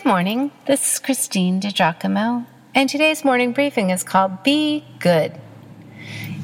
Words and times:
Good 0.00 0.08
morning. 0.08 0.50
This 0.64 0.94
is 0.94 0.98
Christine 0.98 1.60
DiGiacomo, 1.60 2.46
and 2.74 2.88
today's 2.88 3.22
morning 3.22 3.52
briefing 3.52 3.90
is 3.90 4.02
called 4.02 4.42
Be 4.42 4.82
Good. 4.98 5.38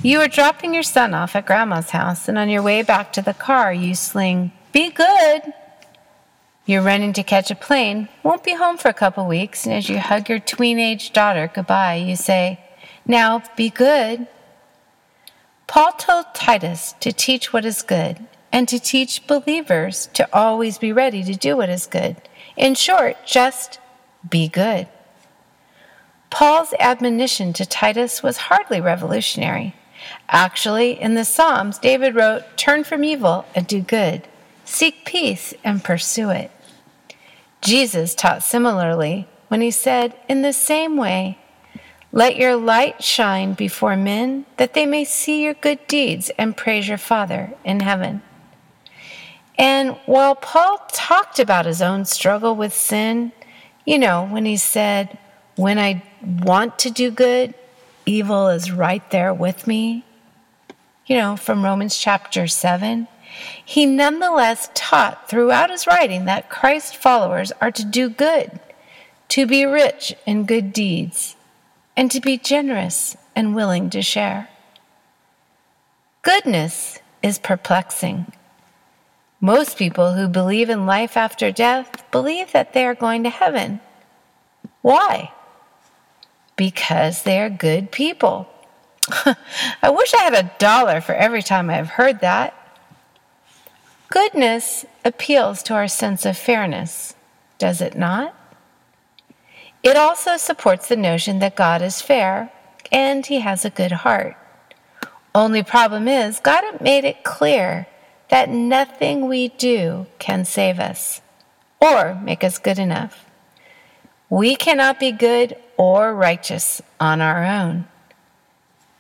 You 0.03 0.21
are 0.21 0.29
dropping 0.29 0.75
your 0.75 0.83
son 0.83 1.15
off 1.15 1.35
at 1.35 1.47
Grandma's 1.47 1.89
house, 1.89 2.29
and 2.29 2.37
on 2.37 2.51
your 2.51 2.61
way 2.61 2.83
back 2.83 3.15
to 3.15 3.23
the 3.23 3.33
car, 3.33 3.73
you 3.73 3.95
sling, 3.95 4.53
Be 4.73 4.91
Good. 4.91 5.55
You're 6.67 6.83
running 6.83 7.15
to 7.15 7.23
catch 7.23 7.51
a 7.51 7.55
plane, 7.55 8.11
won't 8.23 8.45
be 8.45 8.53
home 8.53 8.77
for 8.77 8.89
a 8.89 8.93
couple 8.95 9.27
weeks, 9.27 9.65
and 9.65 9.75
as 9.75 9.89
you 9.89 10.01
hug 10.01 10.29
your 10.29 10.39
tween-age 10.39 11.15
daughter 11.15 11.51
goodbye, 11.53 11.95
you 11.95 12.15
say, 12.15 12.61
Now 13.07 13.43
be 13.57 13.71
good. 13.71 14.29
Paul 15.67 15.93
told 15.93 16.27
Titus 16.35 16.95
to 17.01 17.11
teach 17.11 17.55
what 17.55 17.65
is 17.65 17.81
good 17.81 18.19
and 18.53 18.69
to 18.69 18.79
teach 18.79 19.27
believers 19.27 20.11
to 20.13 20.29
always 20.31 20.77
be 20.77 20.93
ready 20.93 21.25
to 21.25 21.35
do 21.35 21.57
what 21.57 21.71
is 21.71 21.87
good. 21.87 22.17
In 22.57 22.75
short, 22.75 23.17
just 23.27 23.79
be 24.29 24.49
good. 24.49 24.89
Paul's 26.31 26.75
admonition 26.79 27.53
to 27.55 27.67
Titus 27.67 28.23
was 28.23 28.37
hardly 28.37 28.81
revolutionary. 28.81 29.75
Actually, 30.29 31.01
in 31.01 31.15
the 31.15 31.25
Psalms, 31.25 31.79
David 31.79 32.15
wrote, 32.15 32.43
Turn 32.57 32.85
from 32.85 33.05
evil 33.05 33.45
and 33.55 33.67
do 33.67 33.81
good, 33.81 34.27
seek 34.65 35.05
peace 35.05 35.55
and 35.65 35.85
pursue 35.85 36.31
it. 36.31 36.51
Jesus 37.61 38.15
taught 38.15 38.43
similarly 38.43 39.27
when 39.49 39.61
he 39.61 39.71
said, 39.71 40.15
In 40.29 40.43
the 40.43 40.53
same 40.53 40.97
way, 40.97 41.39
let 42.13 42.37
your 42.37 42.57
light 42.57 43.03
shine 43.03 43.55
before 43.55 43.97
men, 43.97 44.47
that 44.57 44.75
they 44.75 44.87
may 44.87 45.05
see 45.05 45.43
your 45.43 45.55
good 45.55 45.87
deeds 45.87 46.31
and 46.39 46.57
praise 46.57 46.89
your 46.89 46.99
Father 46.99 47.53
in 47.65 47.81
heaven. 47.81 48.23
And 49.59 49.97
while 50.07 50.35
Paul 50.35 50.79
talked 50.93 51.39
about 51.39 51.67
his 51.67 51.81
own 51.81 52.05
struggle 52.05 52.55
with 52.55 52.75
sin, 52.75 53.33
you 53.85 53.99
know, 53.99 54.27
when 54.27 54.45
he 54.45 54.57
said, 54.57 55.19
When 55.57 55.79
I 55.79 56.03
want 56.23 56.79
to 56.81 56.91
do 56.91 57.11
good, 57.11 57.55
evil 58.05 58.49
is 58.49 58.71
right 58.71 59.09
there 59.11 59.33
with 59.33 59.67
me, 59.67 60.05
you 61.07 61.17
know, 61.17 61.37
from 61.37 61.65
Romans 61.65 61.97
chapter 61.97 62.47
7, 62.47 63.09
he 63.65 63.87
nonetheless 63.87 64.71
taught 64.75 65.29
throughout 65.29 65.71
his 65.71 65.87
writing 65.87 66.25
that 66.25 66.51
Christ 66.51 66.97
followers 66.97 67.53
are 67.61 67.71
to 67.71 67.85
do 67.85 68.09
good, 68.09 68.59
to 69.29 69.47
be 69.47 69.65
rich 69.65 70.15
in 70.27 70.47
good 70.47 70.73
deeds, 70.73 71.37
and 71.97 72.11
to 72.11 72.21
be 72.21 72.37
generous 72.37 73.17
and 73.35 73.55
willing 73.55 73.91
to 73.91 74.03
share. 74.03 74.49
Goodness 76.23 76.99
is 77.23 77.39
perplexing. 77.39 78.33
Most 79.41 79.77
people 79.77 80.15
who 80.15 80.29
believe 80.29 80.71
in 80.71 80.87
life 80.87 81.17
after 81.17 81.53
death 81.53 82.11
believe 82.11 82.53
that 82.53 82.73
they 82.73 82.87
are 82.87 82.95
going 82.95 83.23
to 83.25 83.31
heaven. 83.31 83.81
Why? 84.83 85.33
Because 86.57 87.23
they 87.23 87.41
are 87.41 87.51
good 87.51 87.91
people. 87.91 88.49
I 89.83 89.91
wish 89.91 90.15
I 90.15 90.23
had 90.23 90.35
a 90.35 90.53
dollar 90.59 91.01
for 91.01 91.15
every 91.15 91.43
time 91.43 91.69
I've 91.69 91.91
heard 91.91 92.21
that. 92.21 92.55
Goodness 94.09 94.87
appeals 95.05 95.63
to 95.65 95.75
our 95.75 95.89
sense 95.89 96.25
of 96.25 96.39
fairness, 96.39 97.15
does 97.59 97.81
it 97.81 97.97
not? 97.97 98.35
It 99.83 99.97
also 99.97 100.37
supports 100.37 100.89
the 100.89 100.97
notion 100.97 101.39
that 101.41 101.57
God 101.57 101.83
is 101.83 102.01
fair 102.01 102.51
and 102.91 103.27
he 103.27 103.41
has 103.41 103.65
a 103.65 103.71
good 103.71 103.93
heart. 103.93 104.37
Only 105.35 105.63
problem 105.63 106.09
is, 106.09 106.41
God 106.41 106.81
made 106.81 107.05
it 107.05 107.23
clear 107.23 107.87
that 108.29 108.49
nothing 108.49 109.29
we 109.29 109.49
do 109.49 110.07
can 110.19 110.45
save 110.45 110.79
us 110.79 111.21
or 111.81 112.15
make 112.23 112.43
us 112.43 112.59
good 112.59 112.79
enough. 112.79 113.25
We 114.29 114.57
cannot 114.57 114.99
be 114.99 115.13
good 115.13 115.57
or 115.77 116.15
righteous 116.15 116.83
on 116.99 117.21
our 117.21 117.45
own. 117.45 117.87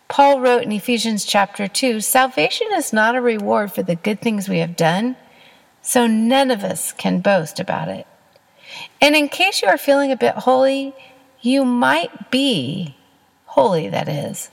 Paul 0.08 0.40
wrote 0.40 0.62
in 0.62 0.70
Ephesians 0.70 1.24
chapter 1.24 1.66
2 1.66 2.00
Salvation 2.00 2.68
is 2.74 2.92
not 2.92 3.16
a 3.16 3.20
reward 3.20 3.72
for 3.72 3.82
the 3.82 3.96
good 3.96 4.20
things 4.20 4.48
we 4.48 4.58
have 4.58 4.76
done, 4.76 5.16
so 5.82 6.06
none 6.06 6.50
of 6.50 6.62
us 6.62 6.92
can 6.92 7.20
boast 7.20 7.58
about 7.58 7.88
it. 7.88 8.06
And 9.00 9.16
in 9.16 9.28
case 9.28 9.62
you 9.62 9.68
are 9.68 9.78
feeling 9.78 10.12
a 10.12 10.16
bit 10.16 10.34
holy, 10.34 10.94
you 11.40 11.64
might 11.64 12.30
be 12.30 12.96
holy, 13.46 13.88
that 13.88 14.08
is. 14.08 14.50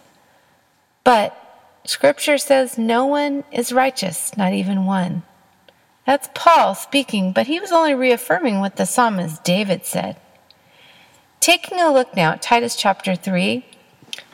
But 1.04 1.38
Scripture 1.86 2.38
says 2.38 2.78
no 2.78 3.06
one 3.06 3.44
is 3.52 3.74
righteous, 3.74 4.36
not 4.38 4.54
even 4.54 4.86
one. 4.86 5.24
That's 6.06 6.30
Paul 6.34 6.76
speaking, 6.76 7.34
but 7.34 7.48
he 7.48 7.60
was 7.60 7.72
only 7.72 7.94
reaffirming 7.94 8.60
what 8.60 8.78
the 8.78 8.86
psalmist 8.86 9.44
David 9.44 9.86
said. 9.86 10.18
Taking 11.40 11.82
a 11.82 11.92
look 11.92 12.16
now 12.16 12.32
at 12.34 12.42
Titus 12.42 12.76
chapter 12.76 13.16
3, 13.16 13.66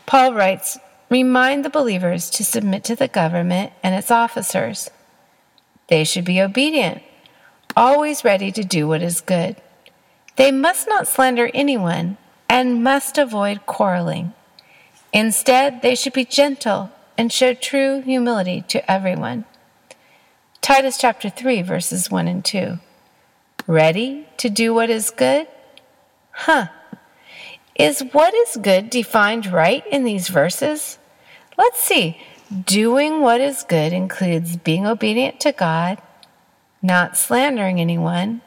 Paul 0.06 0.34
writes, 0.34 0.78
Remind 1.09 1.66
the 1.66 1.72
believers 1.72 2.30
to 2.32 2.44
submit 2.44 2.84
to 2.84 2.96
the 2.96 3.08
government 3.08 3.74
and 3.82 3.96
its 3.96 4.12
officers. 4.12 4.92
They 5.88 6.04
should 6.04 6.26
be 6.26 6.40
obedient, 6.40 7.02
always 7.76 8.24
ready 8.24 8.52
to 8.52 8.64
do 8.64 8.88
what 8.88 9.02
is 9.02 9.22
good. 9.22 9.56
They 10.36 10.52
must 10.52 10.88
not 10.88 11.08
slander 11.08 11.50
anyone 11.54 12.18
and 12.48 12.84
must 12.84 13.18
avoid 13.18 13.66
quarreling. 13.66 14.34
Instead, 15.12 15.82
they 15.82 15.96
should 15.96 16.14
be 16.14 16.26
gentle 16.26 16.92
and 17.19 17.34
show 17.34 17.53
true 17.53 18.00
humility 18.00 18.63
to 18.69 18.90
everyone. 18.90 19.44
Titus 20.62 20.97
chapter 20.97 21.30
3, 21.30 21.62
verses 21.63 22.09
1 22.09 22.30
and 22.30 22.46
2. 22.46 22.80
Ready 23.68 24.25
to 24.38 24.50
do 24.50 24.74
what 24.74 24.90
is 24.90 25.09
good? 25.09 25.46
Huh. 26.31 26.68
Is 27.75 28.00
what 28.13 28.34
is 28.34 28.56
good 28.56 28.90
defined 28.90 29.47
right 29.47 29.85
in 29.88 30.06
these 30.06 30.29
verses? 30.29 30.97
Let's 31.58 31.81
see. 31.81 32.22
Doing 32.66 33.19
what 33.19 33.41
is 33.41 33.63
good 33.68 33.91
includes 33.91 34.56
being 34.56 34.88
obedient 34.88 35.41
to 35.41 35.52
God, 35.52 36.02
not 36.81 37.18
slandering 37.18 37.81
anyone, 37.81 38.40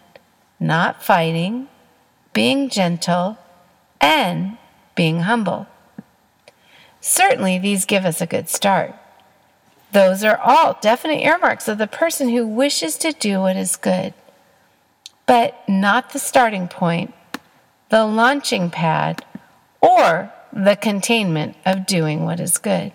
not 0.59 1.03
fighting, 1.03 1.69
being 2.33 2.71
gentle, 2.71 3.37
and 4.01 4.57
being 4.95 5.21
humble. 5.21 5.67
Certainly, 7.03 7.59
these 7.59 7.85
give 7.85 8.05
us 8.05 8.21
a 8.21 8.27
good 8.27 8.49
start. 8.49 8.95
Those 9.91 10.23
are 10.23 10.39
all 10.39 10.79
definite 10.81 11.23
earmarks 11.23 11.67
of 11.67 11.77
the 11.77 11.89
person 11.89 12.29
who 12.29 12.47
wishes 12.47 12.97
to 12.99 13.13
do 13.13 13.41
what 13.41 13.57
is 13.57 13.75
good, 13.75 14.15
but 15.27 15.69
not 15.69 16.13
the 16.13 16.21
starting 16.21 16.69
point, 16.69 17.13
the 17.89 18.07
launching 18.07 18.71
pad, 18.71 19.25
or 19.81 20.33
the 20.53 20.77
containment 20.77 21.57
of 21.67 21.87
doing 21.87 22.25
what 22.25 22.39
is 22.39 22.57
good. 22.57 22.93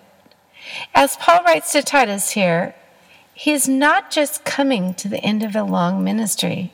As 0.94 1.16
Paul 1.16 1.44
writes 1.44 1.70
to 1.72 1.82
Titus 1.82 2.30
here, 2.30 2.74
he 3.34 3.52
is 3.52 3.68
not 3.68 4.10
just 4.10 4.44
coming 4.44 4.94
to 4.94 5.08
the 5.08 5.22
end 5.22 5.42
of 5.42 5.54
a 5.54 5.62
long 5.62 6.02
ministry, 6.02 6.72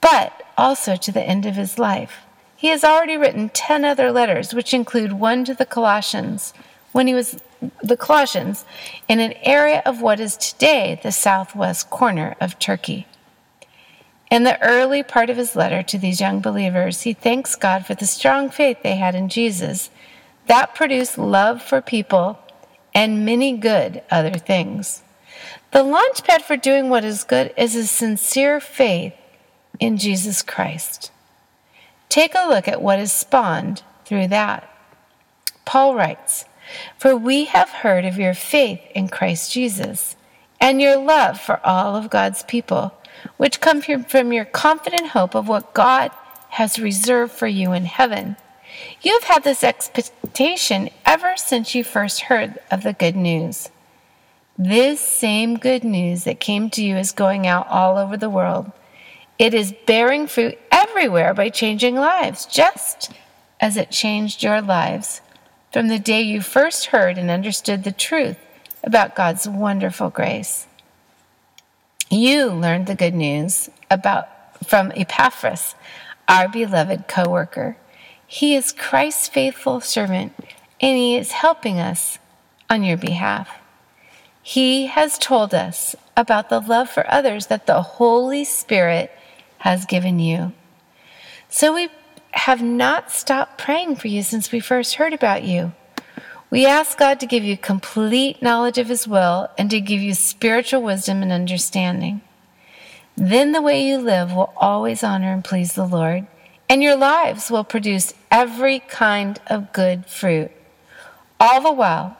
but 0.00 0.44
also 0.56 0.94
to 0.94 1.10
the 1.10 1.22
end 1.22 1.46
of 1.46 1.56
his 1.56 1.80
life. 1.80 2.20
He 2.56 2.68
has 2.68 2.84
already 2.84 3.16
written 3.16 3.48
10 3.48 3.84
other 3.84 4.10
letters, 4.10 4.54
which 4.54 4.74
include 4.74 5.12
one 5.12 5.44
to 5.44 5.54
the 5.54 5.66
Colossians 5.66 6.54
when 6.92 7.06
he 7.06 7.14
was 7.14 7.40
the 7.82 7.96
Colossians 7.96 8.64
in 9.08 9.20
an 9.20 9.32
area 9.42 9.82
of 9.84 10.00
what 10.00 10.20
is 10.20 10.36
today 10.36 11.00
the 11.02 11.12
southwest 11.12 11.90
corner 11.90 12.36
of 12.40 12.58
Turkey. 12.58 13.06
In 14.30 14.44
the 14.44 14.60
early 14.62 15.02
part 15.02 15.30
of 15.30 15.36
his 15.36 15.56
letter 15.56 15.82
to 15.82 15.98
these 15.98 16.20
young 16.20 16.40
believers, 16.40 17.02
he 17.02 17.12
thanks 17.12 17.56
God 17.56 17.86
for 17.86 17.94
the 17.94 18.06
strong 18.06 18.50
faith 18.50 18.78
they 18.82 18.96
had 18.96 19.14
in 19.14 19.28
Jesus 19.28 19.90
that 20.46 20.74
produced 20.74 21.18
love 21.18 21.62
for 21.62 21.80
people 21.80 22.38
and 22.94 23.24
many 23.24 23.56
good 23.56 24.02
other 24.10 24.34
things. 24.34 25.02
The 25.72 25.80
launchpad 25.80 26.42
for 26.42 26.56
doing 26.56 26.88
what 26.88 27.04
is 27.04 27.24
good 27.24 27.52
is 27.56 27.74
a 27.74 27.86
sincere 27.86 28.60
faith 28.60 29.14
in 29.80 29.96
Jesus 29.96 30.42
Christ. 30.42 31.10
Take 32.08 32.34
a 32.34 32.48
look 32.48 32.68
at 32.68 32.82
what 32.82 32.98
is 32.98 33.12
spawned 33.12 33.82
through 34.04 34.28
that. 34.28 34.68
Paul 35.64 35.94
writes, 35.94 36.44
For 36.98 37.16
we 37.16 37.46
have 37.46 37.70
heard 37.70 38.04
of 38.04 38.18
your 38.18 38.34
faith 38.34 38.80
in 38.94 39.08
Christ 39.08 39.52
Jesus 39.52 40.16
and 40.60 40.80
your 40.80 40.96
love 40.96 41.40
for 41.40 41.60
all 41.64 41.96
of 41.96 42.10
God's 42.10 42.42
people, 42.44 42.94
which 43.36 43.60
come 43.60 43.80
from 43.80 44.32
your 44.32 44.44
confident 44.44 45.08
hope 45.08 45.34
of 45.34 45.48
what 45.48 45.74
God 45.74 46.10
has 46.50 46.78
reserved 46.78 47.32
for 47.32 47.46
you 47.46 47.72
in 47.72 47.84
heaven. 47.84 48.36
You 49.02 49.12
have 49.12 49.24
had 49.24 49.44
this 49.44 49.64
expectation 49.64 50.90
ever 51.04 51.34
since 51.36 51.74
you 51.74 51.84
first 51.84 52.22
heard 52.22 52.58
of 52.70 52.82
the 52.82 52.92
good 52.92 53.16
news. 53.16 53.70
This 54.56 55.00
same 55.00 55.56
good 55.56 55.82
news 55.82 56.24
that 56.24 56.38
came 56.38 56.70
to 56.70 56.84
you 56.84 56.96
is 56.96 57.12
going 57.12 57.46
out 57.46 57.66
all 57.68 57.98
over 57.98 58.16
the 58.16 58.30
world. 58.30 58.70
It 59.38 59.54
is 59.54 59.74
bearing 59.86 60.26
fruit 60.26 60.58
everywhere 60.70 61.34
by 61.34 61.48
changing 61.48 61.96
lives, 61.96 62.46
just 62.46 63.12
as 63.60 63.76
it 63.76 63.90
changed 63.90 64.42
your 64.42 64.60
lives 64.60 65.20
from 65.72 65.88
the 65.88 65.98
day 65.98 66.22
you 66.22 66.40
first 66.40 66.86
heard 66.86 67.18
and 67.18 67.28
understood 67.28 67.82
the 67.82 67.90
truth 67.90 68.38
about 68.84 69.16
God's 69.16 69.48
wonderful 69.48 70.08
grace. 70.08 70.68
You 72.08 72.46
learned 72.46 72.86
the 72.86 72.94
good 72.94 73.14
news 73.14 73.70
about 73.90 74.28
from 74.64 74.92
Epaphras, 74.94 75.74
our 76.28 76.48
beloved 76.48 77.08
co 77.08 77.28
worker. 77.28 77.76
He 78.24 78.54
is 78.54 78.70
Christ's 78.70 79.26
faithful 79.26 79.80
servant, 79.80 80.32
and 80.80 80.96
he 80.96 81.16
is 81.16 81.32
helping 81.32 81.80
us 81.80 82.20
on 82.70 82.84
your 82.84 82.96
behalf. 82.96 83.58
He 84.42 84.86
has 84.86 85.18
told 85.18 85.54
us 85.54 85.96
about 86.16 86.50
the 86.50 86.60
love 86.60 86.88
for 86.88 87.04
others 87.10 87.48
that 87.48 87.66
the 87.66 87.82
Holy 87.82 88.44
Spirit 88.44 89.10
has 89.64 89.86
given 89.86 90.18
you. 90.18 90.52
So 91.48 91.72
we 91.72 91.88
have 92.32 92.60
not 92.60 93.10
stopped 93.10 93.56
praying 93.56 93.96
for 93.96 94.08
you 94.08 94.22
since 94.22 94.52
we 94.52 94.60
first 94.60 94.96
heard 94.96 95.14
about 95.14 95.42
you. 95.42 95.72
We 96.50 96.66
ask 96.66 96.98
God 96.98 97.18
to 97.20 97.26
give 97.26 97.44
you 97.44 97.56
complete 97.56 98.42
knowledge 98.42 98.76
of 98.76 98.88
His 98.88 99.08
will 99.08 99.48
and 99.56 99.70
to 99.70 99.80
give 99.80 100.02
you 100.02 100.12
spiritual 100.12 100.82
wisdom 100.82 101.22
and 101.22 101.32
understanding. 101.32 102.20
Then 103.16 103.52
the 103.52 103.62
way 103.62 103.82
you 103.82 103.96
live 103.96 104.34
will 104.34 104.52
always 104.58 105.02
honor 105.02 105.32
and 105.32 105.42
please 105.42 105.72
the 105.72 105.86
Lord, 105.86 106.26
and 106.68 106.82
your 106.82 106.96
lives 106.96 107.50
will 107.50 107.64
produce 107.64 108.12
every 108.30 108.80
kind 108.80 109.40
of 109.46 109.72
good 109.72 110.04
fruit. 110.04 110.50
All 111.40 111.62
the 111.62 111.72
while, 111.72 112.18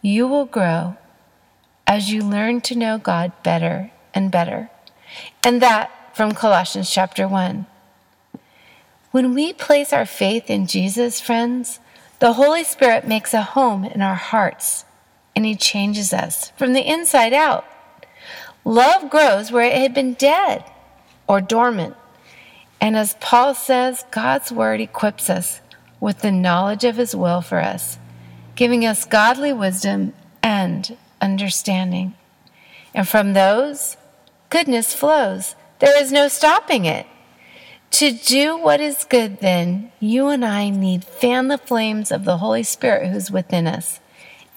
you 0.00 0.26
will 0.26 0.46
grow 0.46 0.96
as 1.86 2.10
you 2.10 2.22
learn 2.22 2.62
to 2.62 2.74
know 2.74 2.96
God 2.96 3.32
better 3.42 3.90
and 4.14 4.30
better. 4.30 4.70
And 5.44 5.60
that 5.60 5.90
from 6.20 6.32
Colossians 6.32 6.90
chapter 6.90 7.26
1. 7.26 7.64
When 9.10 9.32
we 9.32 9.54
place 9.54 9.90
our 9.90 10.04
faith 10.04 10.50
in 10.50 10.66
Jesus, 10.66 11.18
friends, 11.18 11.80
the 12.18 12.34
Holy 12.34 12.62
Spirit 12.62 13.08
makes 13.08 13.32
a 13.32 13.40
home 13.40 13.86
in 13.86 14.02
our 14.02 14.16
hearts 14.16 14.84
and 15.34 15.46
He 15.46 15.56
changes 15.56 16.12
us 16.12 16.50
from 16.58 16.74
the 16.74 16.86
inside 16.86 17.32
out. 17.32 17.64
Love 18.66 19.08
grows 19.08 19.50
where 19.50 19.64
it 19.64 19.78
had 19.78 19.94
been 19.94 20.12
dead 20.12 20.62
or 21.26 21.40
dormant. 21.40 21.96
And 22.82 22.98
as 22.98 23.16
Paul 23.18 23.54
says, 23.54 24.04
God's 24.10 24.52
word 24.52 24.82
equips 24.82 25.30
us 25.30 25.62
with 26.00 26.20
the 26.20 26.30
knowledge 26.30 26.84
of 26.84 26.96
His 26.96 27.16
will 27.16 27.40
for 27.40 27.60
us, 27.60 27.96
giving 28.56 28.84
us 28.84 29.06
godly 29.06 29.54
wisdom 29.54 30.12
and 30.42 30.98
understanding. 31.22 32.12
And 32.92 33.08
from 33.08 33.32
those, 33.32 33.96
goodness 34.50 34.92
flows. 34.92 35.54
There 35.80 36.00
is 36.00 36.12
no 36.12 36.28
stopping 36.28 36.84
it. 36.84 37.06
To 37.92 38.12
do 38.12 38.56
what 38.56 38.80
is 38.80 39.04
good, 39.04 39.40
then, 39.40 39.90
you 39.98 40.28
and 40.28 40.44
I 40.44 40.70
need 40.70 41.04
fan 41.04 41.48
the 41.48 41.58
flames 41.58 42.12
of 42.12 42.24
the 42.24 42.38
Holy 42.38 42.62
Spirit 42.62 43.10
who's 43.10 43.30
within 43.30 43.66
us 43.66 43.98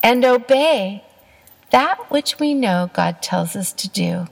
and 0.03 0.23
obey 0.23 1.03
that 1.71 2.11
which 2.11 2.37
we 2.39 2.53
know 2.53 2.91
God 2.93 3.21
tells 3.21 3.55
us 3.55 3.73
to 3.73 3.89
do. 3.89 4.27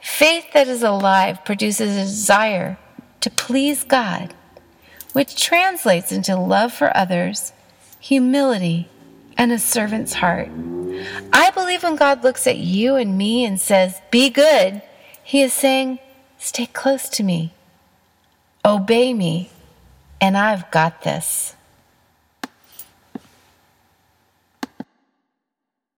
Faith 0.00 0.52
that 0.54 0.68
is 0.68 0.82
alive 0.82 1.44
produces 1.44 1.96
a 1.96 2.02
desire 2.02 2.78
to 3.20 3.30
please 3.30 3.82
God, 3.82 4.34
which 5.12 5.42
translates 5.42 6.12
into 6.12 6.36
love 6.36 6.72
for 6.72 6.96
others, 6.96 7.52
humility, 7.98 8.88
and 9.36 9.50
a 9.50 9.58
servant's 9.58 10.14
heart. 10.14 10.48
I 11.32 11.50
believe 11.50 11.82
when 11.82 11.96
God 11.96 12.22
looks 12.22 12.46
at 12.46 12.58
you 12.58 12.94
and 12.94 13.18
me 13.18 13.44
and 13.44 13.60
says, 13.60 14.00
Be 14.10 14.30
good, 14.30 14.82
He 15.30 15.42
is 15.42 15.52
saying, 15.52 16.00
Stay 16.38 16.66
close 16.66 17.08
to 17.10 17.22
me, 17.22 17.52
obey 18.64 19.14
me, 19.14 19.48
and 20.20 20.36
I've 20.36 20.68
got 20.72 21.02
this. 21.02 21.54